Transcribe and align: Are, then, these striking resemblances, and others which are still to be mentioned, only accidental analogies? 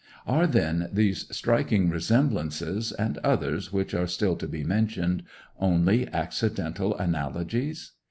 Are, 0.25 0.47
then, 0.47 0.89
these 0.91 1.27
striking 1.29 1.91
resemblances, 1.91 2.91
and 2.91 3.19
others 3.19 3.71
which 3.71 3.93
are 3.93 4.07
still 4.07 4.35
to 4.37 4.47
be 4.47 4.63
mentioned, 4.63 5.21
only 5.59 6.11
accidental 6.11 6.97
analogies? 6.97 7.91